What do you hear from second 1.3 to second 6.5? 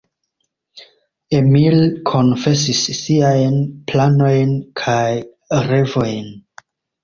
Emil konfesis siajn planojn kaj revojn.